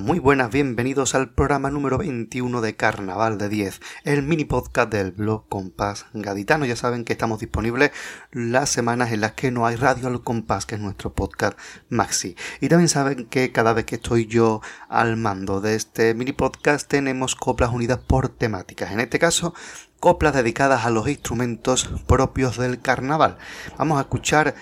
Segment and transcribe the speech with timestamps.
[0.00, 5.12] muy buenas, bienvenidos al programa número 21 de Carnaval de 10, el mini podcast del
[5.12, 6.64] blog Compás Gaditano.
[6.64, 7.90] Ya saben que estamos disponibles
[8.32, 11.58] las semanas en las que no hay Radio al Compás, que es nuestro podcast
[11.90, 12.34] Maxi.
[12.60, 16.88] Y también saben que cada vez que estoy yo al mando de este mini podcast
[16.88, 18.92] tenemos coplas unidas por temáticas.
[18.92, 19.54] En este caso,
[20.00, 23.36] coplas dedicadas a los instrumentos propios del carnaval.
[23.76, 24.54] Vamos a escuchar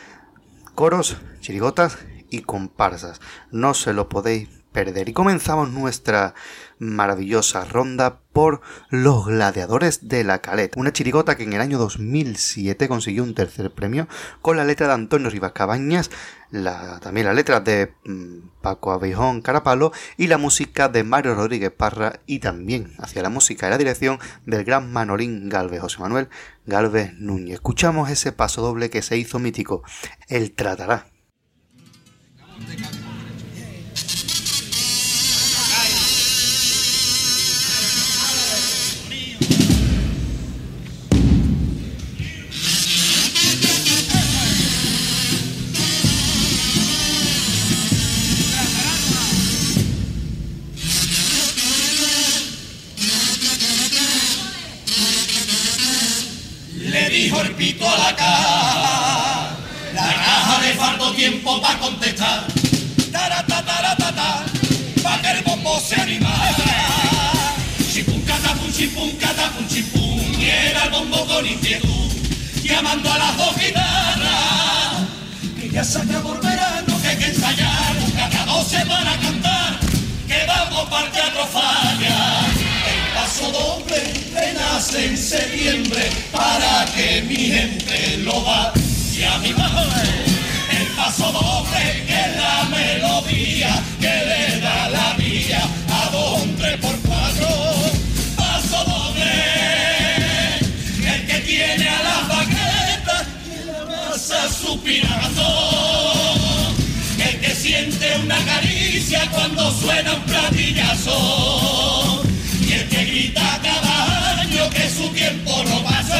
[0.74, 3.20] coros, chirigotas y comparsas.
[3.52, 5.08] No se lo podéis perder.
[5.08, 6.34] Y comenzamos nuestra
[6.78, 8.60] maravillosa ronda por
[8.90, 13.72] Los Gladiadores de la Caleta, una chirigota que en el año 2007 consiguió un tercer
[13.72, 14.06] premio
[14.40, 16.10] con la letra de Antonio Rivas Cabañas,
[16.50, 21.72] la, también las letras de mm, Paco Abijón Carapalo y la música de Mario Rodríguez
[21.72, 26.28] Parra y también hacia la música y la dirección del gran Manolín Galvez, José Manuel
[26.66, 27.54] Galvez Núñez.
[27.54, 29.82] Escuchamos ese paso doble que se hizo mítico,
[30.28, 31.06] el tratará.
[57.38, 59.56] cuerpito a la caja.
[59.94, 62.44] La caja le faltó tiempo para contestar.
[63.12, 64.44] Tarata, tarata,
[65.04, 66.56] pa' que el bombo se animara.
[67.92, 69.66] Chipum, catapum, chipum, catapum,
[70.40, 72.10] y era el bombo con inquietud,
[72.64, 75.06] llamando a las dos guitarras.
[75.60, 79.78] Que ya se acabó el verano, que hay que ensayar, cada dos semanas cantar,
[80.26, 82.37] que vamos para el teatro falla.
[83.38, 84.02] Sodome
[84.34, 88.72] renace en septiembre para que mi gente lo va
[89.16, 90.08] y a mi madre
[90.72, 96.78] el paso doble que es la melodía que le da la vía a dos hombres
[96.78, 97.48] por cuatro
[98.36, 99.30] paso doble
[101.06, 105.46] el que tiene a las baquetas y la masa suspirando
[107.24, 112.07] el que siente una caricia cuando suena un platillazo
[114.98, 116.14] su tiempo no pasó,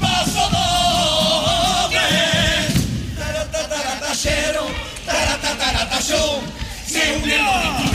[0.00, 2.00] pasó doble.
[3.16, 4.66] Taratataratachero,
[5.06, 6.40] taratataratashow,
[6.86, 7.87] se unió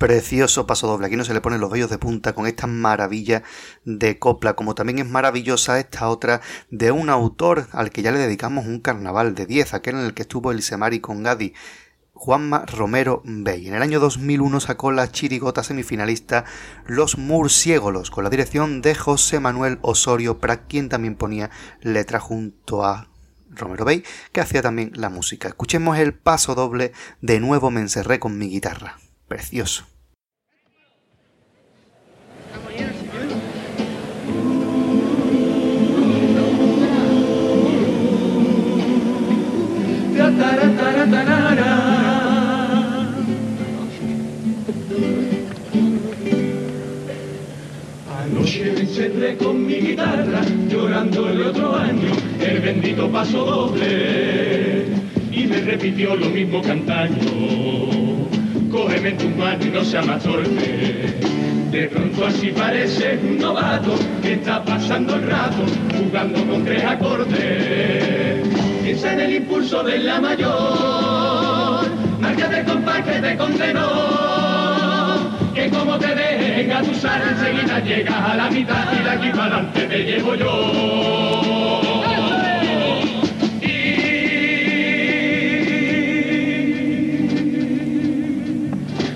[0.00, 1.08] Precioso paso doble.
[1.08, 3.42] Aquí no se le ponen los vellos de punta con esta maravilla
[3.84, 6.40] de copla, como también es maravillosa esta otra
[6.70, 10.14] de un autor al que ya le dedicamos un carnaval de 10, aquel en el
[10.14, 11.52] que estuvo el Semari con Gadi.
[12.14, 13.68] Juanma Romero Bey.
[13.68, 16.46] En el año 2001 sacó la chirigota semifinalista
[16.86, 21.50] Los Murciégolos, con la dirección de José Manuel Osorio, para quien también ponía
[21.82, 23.10] letra junto a
[23.50, 25.48] Romero Bey, que hacía también la música.
[25.48, 28.96] Escuchemos el paso doble de nuevo Me encerré con mi guitarra.
[29.28, 29.89] Precioso.
[48.22, 54.86] Anoche me encerré con mi guitarra, llorando el otro año, el bendito paso doble,
[55.32, 58.28] y me repitió lo mismo cantando,
[58.70, 61.14] cógeme en tus manos y no sea más torpe.
[61.70, 65.64] De pronto así parece un novato que está pasando el rato
[65.96, 68.49] jugando con tres acordes
[68.90, 71.86] en el impulso de la mayor.
[72.18, 73.88] Marcha de compás que te condenó,
[75.54, 79.82] que como te dejen atusar, enseguida llegas a la mitad y de aquí para adelante
[79.82, 80.50] te llevo yo.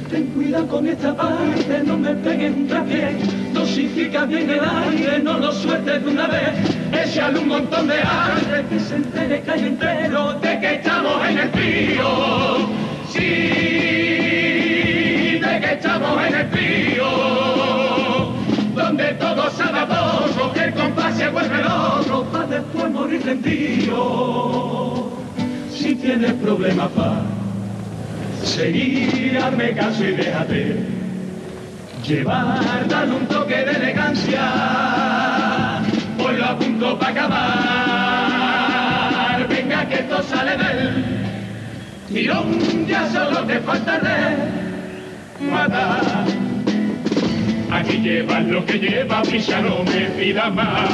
[0.09, 3.17] Ten cuidado Con esta parte no me peguen un trapié,
[3.53, 6.84] dosifica bien el aire, no lo sueltes de una vez,
[7.15, 11.49] especial un montón de ángeles que se entere calle entero de que estamos en el
[11.51, 12.09] frío.
[13.09, 13.21] Sí,
[15.39, 17.07] de que estamos en el frío.
[18.75, 25.13] Donde todo se borro, que el compás se vuelve loco para después morir rendido.
[25.71, 27.23] Si tienes problemas pa'
[28.43, 30.77] seguir, hazme caso y déjate
[32.05, 35.14] llevar, dale un toque de elegancia
[36.75, 38.35] mundo va a acabar.
[39.49, 41.05] Venga que esto sale del
[42.09, 44.01] tirón, ya solo te falta
[45.41, 46.27] matar.
[47.71, 50.91] Aquí llevas lo que lleva, pisa no me pida más.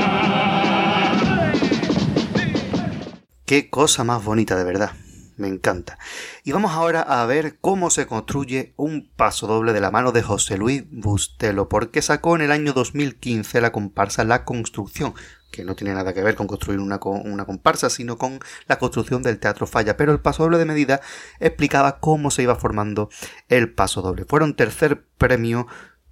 [3.47, 4.93] Qué cosa más bonita de verdad.
[5.37, 5.99] Me encanta.
[6.45, 10.23] Y vamos ahora a ver cómo se construye un paso doble de la mano de
[10.23, 15.15] José Luis Bustelo, porque sacó en el año 2015 la comparsa La Construcción,
[15.51, 19.23] que no tiene nada que ver con construir una, una, comparsa, sino con la construcción
[19.23, 19.97] del Teatro Falla.
[19.97, 21.01] Pero el paso doble de medida
[21.41, 23.11] explicaba cómo se iba formando
[23.49, 24.25] el paso doble.
[24.25, 25.67] Fueron tercer premio,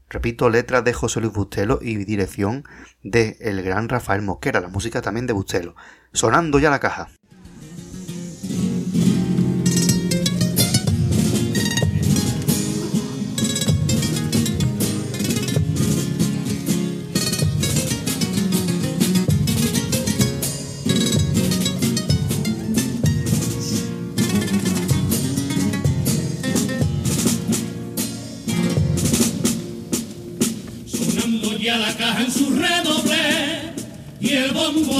[0.08, 2.64] repito, letras de José Luis Bustelo y dirección
[3.02, 5.74] de el gran Rafael Mosquera, la música también de Bustelo.
[6.12, 7.08] Sonando ya la caja.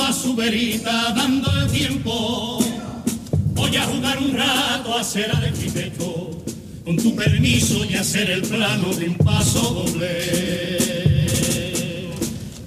[0.08, 2.58] A su verita dando el tiempo.
[3.54, 6.42] Voy a jugar un rato a ser arquitecto,
[6.84, 10.78] con tu permiso y hacer el plano de un paso doble.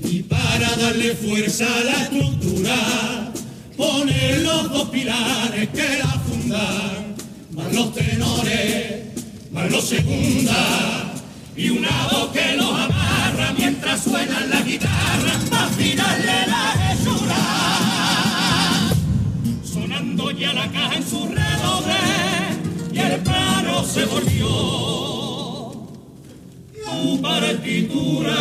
[0.04, 3.32] Y para darle fuerza a la estructura,
[3.76, 7.16] poner los dos pilares que la fundan,
[7.52, 9.06] más los tenores,
[9.52, 11.24] más los segundas
[11.56, 12.91] y una voz que los
[20.72, 21.96] caja en su redoble
[22.94, 24.48] y el plano se volvió
[26.74, 28.38] tu partitura.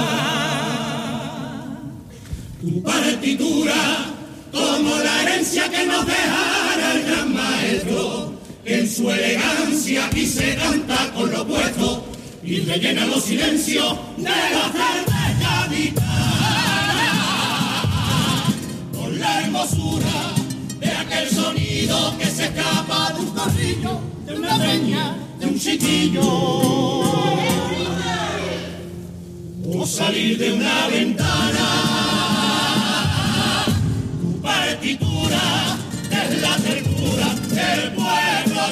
[2.60, 4.06] Tu partitura
[4.52, 8.32] como la herencia que nos dejara el gran maestro,
[8.64, 12.04] que en su elegancia aquí se canta con lo puesto
[12.42, 15.10] y rellena los silencios de la cerveza
[18.92, 20.29] con la hermosura
[22.18, 26.22] que se escapa de un corrillo, de una peña, de un chiquillo.
[29.72, 31.66] O salir de una ventana,
[34.20, 35.78] tu partitura
[36.10, 38.62] es la ternura del pueblo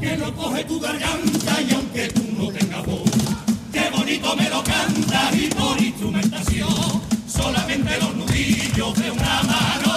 [0.00, 1.74] que que no coge tu garganta y
[4.36, 9.87] me lo canta y por instrumentación, solamente los nudillos de una mano.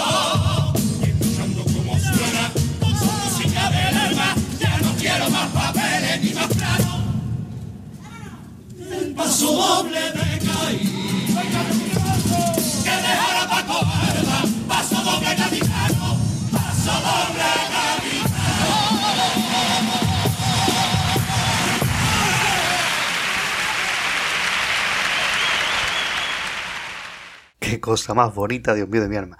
[9.22, 10.78] Paso doble de caí,
[12.84, 16.18] que dejara pa' cobarda, paso doble gaditano,
[16.50, 17.32] paso doble
[27.80, 29.36] cosa más bonita, Dios mío de mi alma.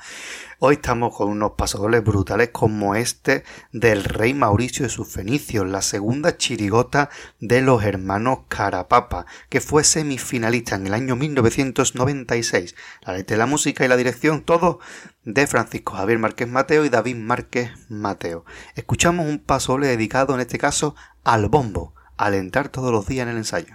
[0.65, 3.43] Hoy estamos con unos pasodobles brutales como este
[3.73, 9.83] del rey Mauricio de sus Fenicios, la segunda chirigota de los hermanos Carapapa, que fue
[9.83, 12.77] semifinalista en el año 1996.
[13.01, 14.79] La letra la música y la dirección, todo
[15.25, 18.45] de Francisco Javier Márquez Mateo y David Márquez Mateo.
[18.77, 23.39] Escuchamos un pasodoble dedicado en este caso al bombo, alentar todos los días en el
[23.39, 23.75] ensayo.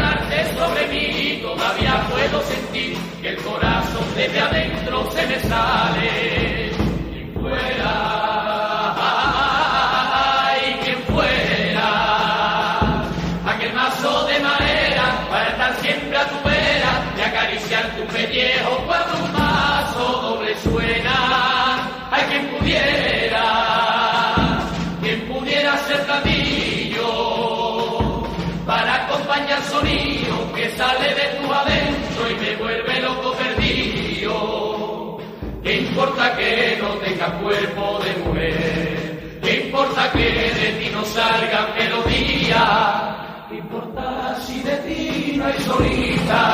[1.41, 6.71] todavía puedo sentir que el corazón desde adentro se me sale.
[7.13, 8.20] Y fuera
[37.39, 39.39] cuerpo de mujer?
[39.41, 43.45] ¿Qué importa que de ti no salga melodía?
[43.49, 46.50] ¿Qué importa si de ti no hay solita?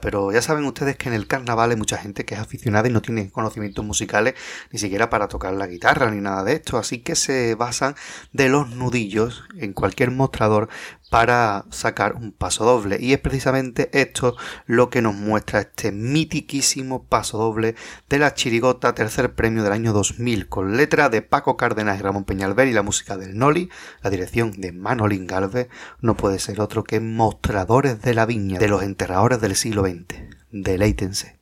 [0.00, 2.92] Pero ya saben ustedes que en el carnaval hay mucha gente que es aficionada y
[2.92, 4.34] no tiene conocimientos musicales
[4.70, 7.94] ni siquiera para tocar la guitarra ni nada de esto, así que se basan
[8.32, 10.68] de los nudillos en cualquier mostrador
[11.10, 12.96] para sacar un paso doble.
[13.00, 14.36] Y es precisamente esto
[14.66, 17.74] lo que nos muestra este mitiquísimo paso doble
[18.08, 22.24] de la chirigota tercer premio del año 2000 con letra de Paco Cárdenas y Ramón
[22.24, 23.68] Peñalver y la música del Noli,
[24.02, 25.68] la dirección de Manolín Galvez,
[26.00, 30.14] no puede ser otro que Mostradores de la Viña de los enterradores del siglo XX.
[30.52, 31.39] Deleítense.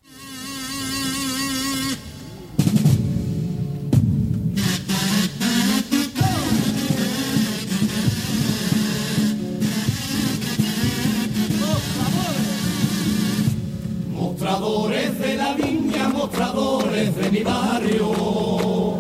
[16.28, 18.98] Viña, mostradores de mi barrio.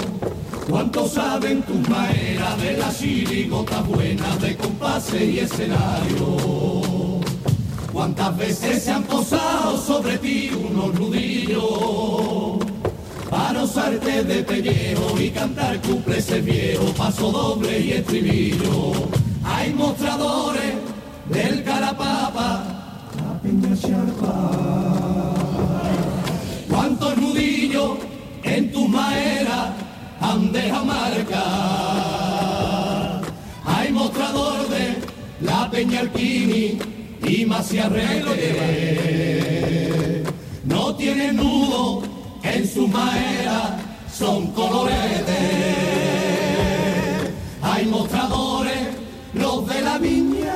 [0.68, 7.20] ¿Cuánto saben tus maneras de las chirigotas buenas de compase y escenario?
[7.92, 12.58] ¿Cuántas veces se han posado sobre ti unos nudillos?
[13.30, 18.92] Para usarte de pellejo y cantar cuples el viejo, paso doble y estribillo.
[19.44, 20.74] Hay mostradores
[21.30, 24.87] del carapapa, la peña charpa.
[29.08, 29.68] Maeras
[30.20, 30.52] han
[30.86, 31.44] marca?
[33.64, 34.96] Hay mostrador de
[35.40, 36.78] la peña Alquini
[37.26, 38.44] y Maciarrete.
[40.64, 42.02] No tienen nudo
[42.42, 43.78] en su maera,
[44.12, 45.26] son coloretes.
[47.62, 48.88] Hay mostradores,
[49.34, 50.54] los de la viña,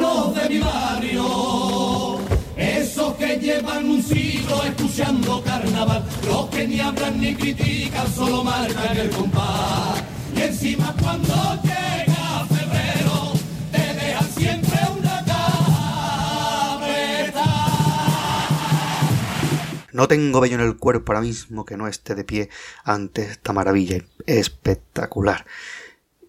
[0.00, 2.18] los de mi barrio.
[2.56, 5.39] Esos que llevan un siglo escuchando
[5.80, 10.02] carnaval, los que ni hablan ni critican, solo marcan el compás.
[10.34, 13.32] Y encima cuando llega febrero,
[13.72, 15.24] te dejan siempre una
[16.74, 17.44] cabreta.
[19.92, 22.50] No tengo vello en el cuerpo ahora mismo que no esté de pie
[22.84, 25.46] ante esta maravilla espectacular.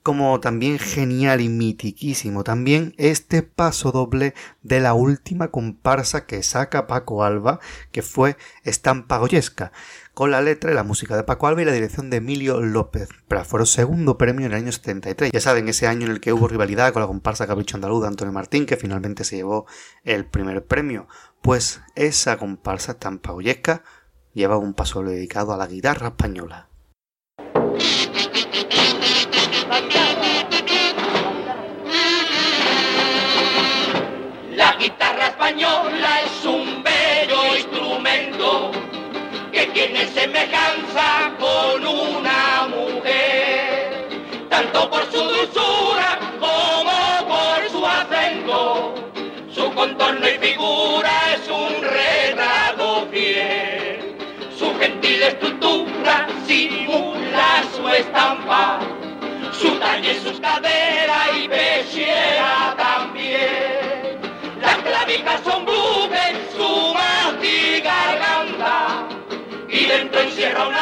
[0.04, 6.88] Como también genial y mitiquísimo también este paso doble de la última comparsa que saca
[6.88, 7.60] Paco Alba,
[7.92, 9.72] que fue Estampa Goyesca,
[10.16, 13.10] con la letra y la música de Paco Alba y la dirección de Emilio López.
[13.28, 15.32] Pero segundo premio en el año 73.
[15.32, 18.08] Ya saben, ese año en el que hubo rivalidad con la comparsa Capricho Andaluz de
[18.08, 19.68] Antonio Martín, que finalmente se llevó
[20.04, 21.08] el primer premio.
[21.44, 23.84] Pues esa comparsa Estampa Goyesca
[24.34, 26.71] lleva un paso dedicado a la guitarra española.
[55.22, 58.80] Gentil estructura simula su estampa,
[59.52, 64.20] su talle, sus caderas y pechera también.
[64.60, 66.94] Las clavijas son buques, su
[67.84, 69.08] garganta,
[69.70, 70.76] y dentro encierra un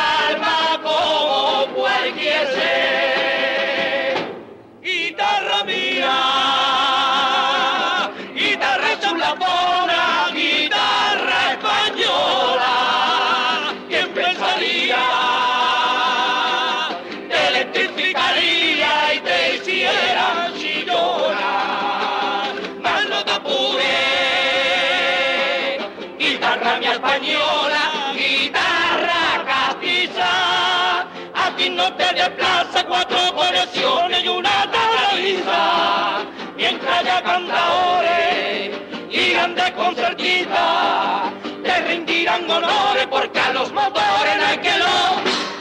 [27.20, 31.02] española, guitarra castiza,
[31.34, 38.78] a ti no te desplaza cuatro conexiones y una tabaliza, mientras haya cantadores
[39.10, 41.32] y grandes concertistas,
[41.64, 45.59] te rendirán honores porque a los motores hay que los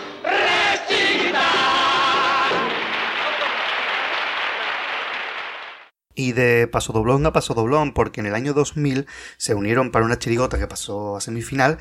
[6.19, 9.07] Y de paso doblón a paso doblón, porque en el año 2000
[9.37, 11.79] se unieron para una chirigota que pasó a semifinal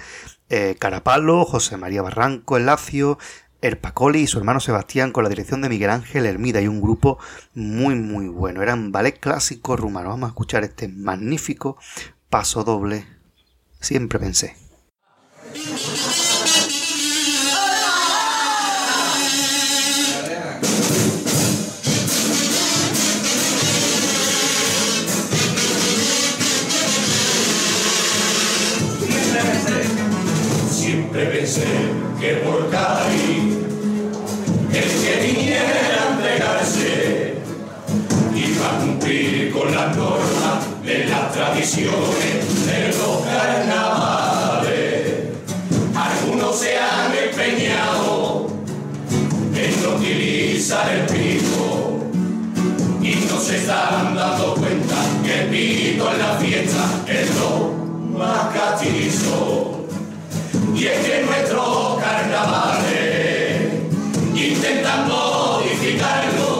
[0.49, 3.17] eh, Carapalo, José María Barranco, El Lacio,
[3.63, 7.17] Erpacoli y su hermano Sebastián con la dirección de Miguel Ángel Hermida y un grupo
[7.55, 8.61] muy muy bueno.
[8.61, 10.09] Eran ballet clásico rumano.
[10.09, 11.79] Vamos a escuchar este magnífico
[12.29, 13.07] paso doble.
[13.79, 14.66] Siempre pensé.
[32.19, 33.57] Que por Cádiz
[34.73, 37.35] el que viniera a entregarse
[38.35, 44.67] iba a cumplir con las normas de las tradiciones de los carnavales.
[45.95, 48.47] Algunos se han empeñado
[49.55, 51.99] en no utilizar el pico
[53.01, 57.71] y no se están dando cuenta que el pito en la fiesta es lo
[58.17, 59.66] más castizo.
[60.77, 63.63] Y es que nuestros carnavales
[64.35, 66.56] intentan modificarlo.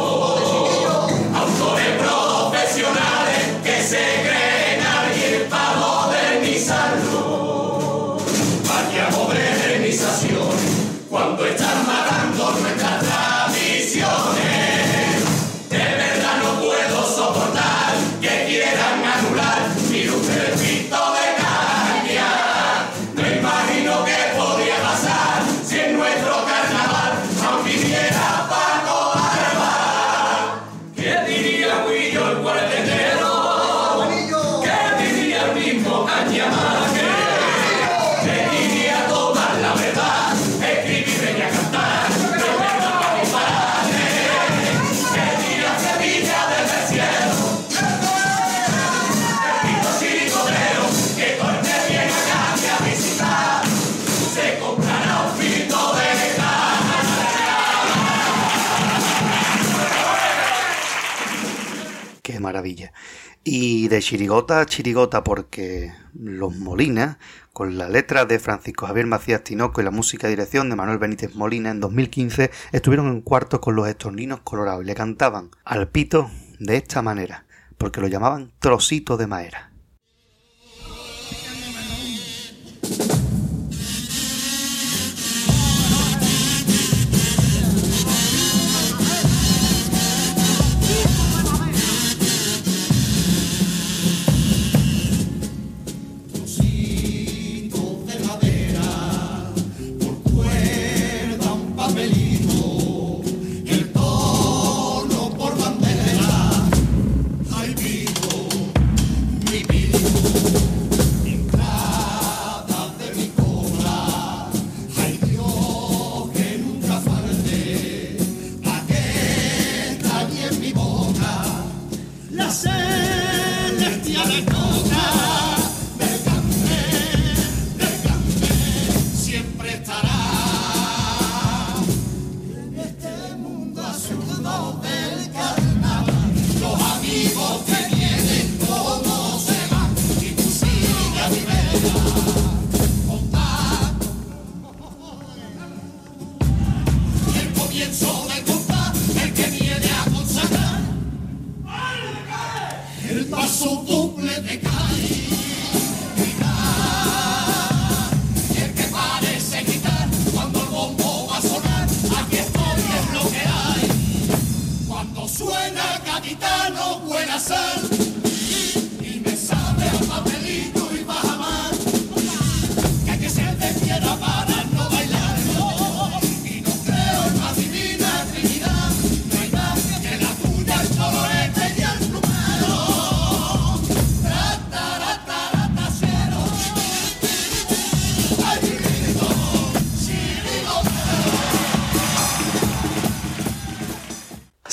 [63.59, 67.17] Y de chirigota a chirigota, porque Los Molina,
[67.53, 71.00] con la letra de Francisco Javier Macías Tinoco y la música y dirección de Manuel
[71.00, 75.87] Benítez Molina en 2015, estuvieron en cuartos con los estorninos colorados y le cantaban al
[75.87, 77.48] pito de esta manera,
[77.79, 79.72] porque lo llamaban trocito de madera.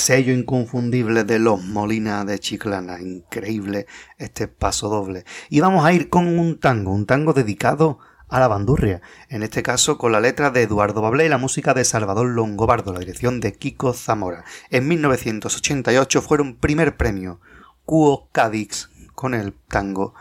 [0.05, 3.01] Sello inconfundible de los Molina de Chiclana.
[3.01, 3.87] Increíble
[4.19, 5.25] este paso doble.
[5.49, 9.01] Y vamos a ir con un tango, un tango dedicado a la bandurria.
[9.31, 12.93] En este caso con la letra de Eduardo Bablé y la música de Salvador Longobardo,
[12.93, 14.45] la dirección de Kiko Zamora.
[14.69, 17.41] En 1988 fueron primer premio
[17.87, 20.13] Cuo Cadix con el tango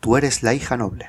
[0.00, 1.08] Tú eres la hija noble.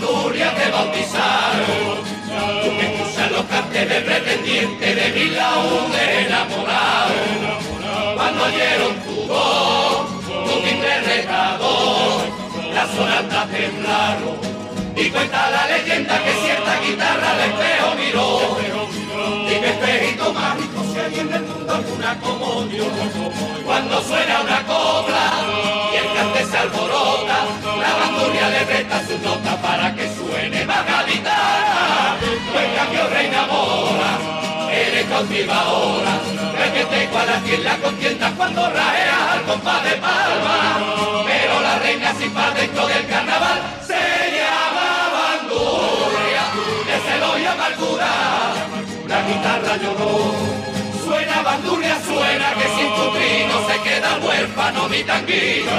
[0.00, 2.00] Asturias te bautizaron.
[2.62, 7.14] Tú que escuchas los carteles pretendientes de mi laúd enamorado.
[8.16, 12.22] Cuando oyeron tu voz, tu timbre recador,
[12.74, 14.38] las sonatas temblaron.
[14.96, 18.56] Y cuenta la leyenda que cierta guitarra al espejo miró.
[19.48, 22.86] Dime espejito mágico si alguien del mundo alguna como yo.
[23.66, 25.59] Cuando suena una cobra
[26.50, 27.38] se alborota,
[27.78, 32.16] la bandurria le resta su nota para que suene más guitarra.
[32.52, 34.12] Pues cambio reina mora,
[34.72, 36.18] eres cautiva ahora.
[36.58, 41.24] Ve que te iguala en la contienda cuando rajeas al compás de palma.
[41.26, 44.02] Pero la reina sin par dentro del carnaval se
[44.36, 46.44] llama bandurria,
[46.86, 48.10] de celo y amargura.
[49.06, 50.79] La guitarra lloró.
[51.50, 55.78] Bandurria, suena que sin tu trino se queda huérfano mi tanguillo.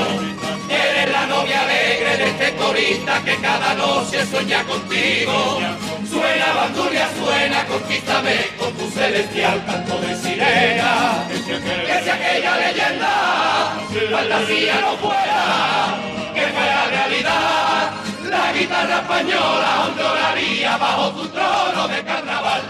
[0.68, 5.62] Eres la novia alegre de este corista que cada noche sueña contigo.
[6.10, 11.26] Suena bandurria, suena, conquístame con tu celestial canto de sirena.
[11.48, 13.72] Que si aquella leyenda,
[14.12, 15.96] fantasía no fuera,
[16.36, 17.92] que fuera realidad.
[18.30, 22.62] La guitarra española lloraría bajo tu trono de carnaval.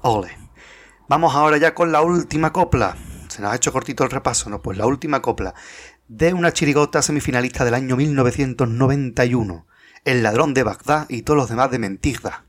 [0.00, 0.45] Ole.
[1.08, 2.96] Vamos ahora ya con la última copla.
[3.28, 4.60] Se nos ha hecho cortito el repaso, ¿no?
[4.60, 5.54] Pues la última copla
[6.08, 9.66] de una chirigota semifinalista del año 1991.
[10.04, 12.44] El ladrón de Bagdad y todos los demás de Mentirda.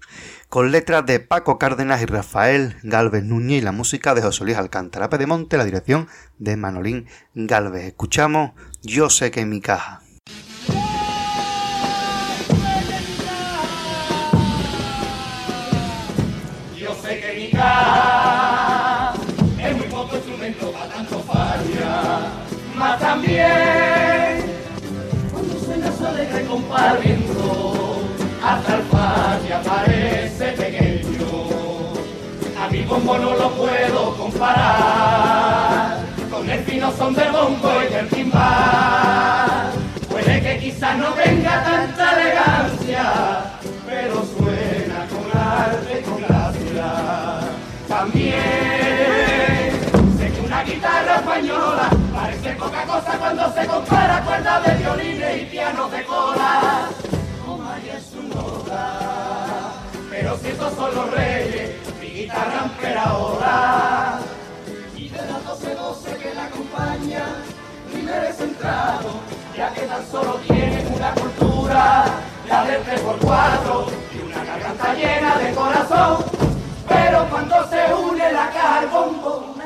[0.49, 4.57] Con letras de Paco Cárdenas y Rafael Galvez Núñez y la música de José Luis
[4.57, 6.07] Alcántara Pedemonte, la dirección
[6.39, 7.83] de Manolín Galvez.
[7.85, 10.01] Escuchamos Yo sé que en mi caja.
[23.17, 24.45] También
[25.31, 28.01] cuando suena su alegre compás viento,
[28.43, 31.25] hasta el falla parece pequeño.
[32.61, 35.97] A mi bombo no lo puedo comparar
[36.29, 38.96] con el fino son del bombo y del timbal.
[53.27, 56.87] Cuando se compara cuerdas de violines y pianos de cola.
[57.45, 58.99] Oh, María es su nota,
[60.09, 64.19] pero si esos son los reyes, mi guitarra ampera ahora.
[64.95, 67.43] Y de las doce doce que la acompañan,
[67.91, 69.09] primer centrado,
[69.57, 72.05] ya que tan solo tienen una cultura,
[72.47, 76.23] la del 3 por 4 y una garganta llena de corazón.
[76.87, 79.56] Pero cuando se une la caja al bombo,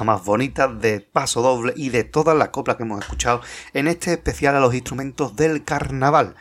[0.00, 3.42] Más bonita de paso doble y de todas las coplas que hemos escuchado
[3.74, 6.36] en este especial a los instrumentos del carnaval.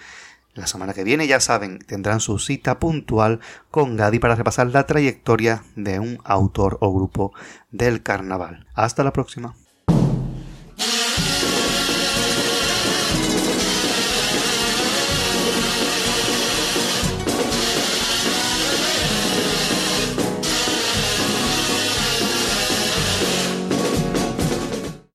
[0.53, 4.85] La semana que viene, ya saben, tendrán su cita puntual con Gadi para repasar la
[4.85, 7.33] trayectoria de un autor o grupo
[7.71, 8.65] del carnaval.
[8.75, 9.55] Hasta la próxima.